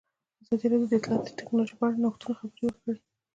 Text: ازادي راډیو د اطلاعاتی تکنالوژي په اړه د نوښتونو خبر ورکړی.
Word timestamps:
ازادي 0.43 0.65
راډیو 0.71 0.89
د 0.89 0.93
اطلاعاتی 0.99 1.37
تکنالوژي 1.39 1.75
په 1.77 1.83
اړه 1.85 1.95
د 1.95 2.01
نوښتونو 2.03 2.37
خبر 2.39 2.55
ورکړی. 2.63 2.97